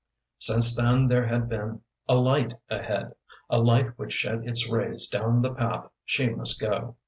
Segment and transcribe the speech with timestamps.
[0.39, 3.13] Since then there had been a light ahead,
[3.51, 6.95] a light which shed its rays down the path she must go.